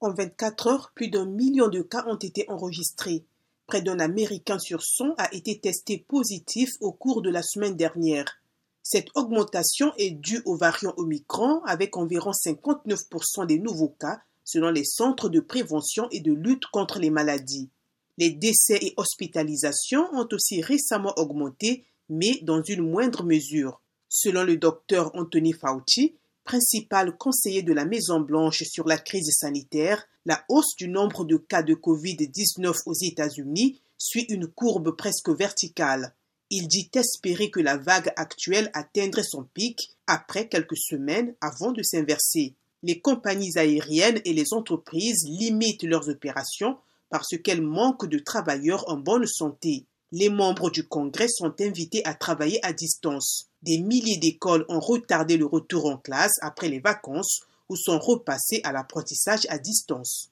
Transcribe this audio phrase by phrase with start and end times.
[0.00, 3.24] En 24 heures, plus d'un million de cas ont été enregistrés.
[3.66, 8.40] Près d'un Américain sur 100 a été testé positif au cours de la semaine dernière.
[8.82, 14.84] Cette augmentation est due au variant Omicron avec environ 59% des nouveaux cas selon les
[14.84, 17.68] centres de prévention et de lutte contre les maladies.
[18.16, 23.82] Les décès et hospitalisations ont aussi récemment augmenté, mais dans une moindre mesure.
[24.08, 26.14] Selon le docteur Anthony Fauci,
[26.48, 31.62] principal conseiller de la Maison-Blanche sur la crise sanitaire, la hausse du nombre de cas
[31.62, 36.14] de Covid-19 aux États-Unis suit une courbe presque verticale.
[36.48, 41.82] Il dit espérer que la vague actuelle atteindrait son pic après quelques semaines avant de
[41.82, 42.54] s'inverser.
[42.82, 46.78] Les compagnies aériennes et les entreprises limitent leurs opérations
[47.10, 49.84] parce qu'elles manquent de travailleurs en bonne santé.
[50.10, 53.50] Les membres du Congrès sont invités à travailler à distance.
[53.62, 58.62] Des milliers d'écoles ont retardé le retour en classe après les vacances ou sont repassées
[58.64, 60.30] à l'apprentissage à distance.